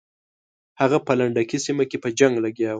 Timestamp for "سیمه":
1.65-1.83